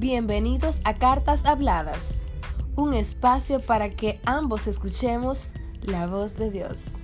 Bienvenidos 0.00 0.80
a 0.84 0.94
Cartas 0.94 1.44
Habladas, 1.44 2.28
un 2.76 2.94
espacio 2.94 3.58
para 3.58 3.90
que 3.90 4.20
ambos 4.24 4.68
escuchemos 4.68 5.50
la 5.82 6.06
voz 6.06 6.36
de 6.36 6.52
Dios. 6.52 6.98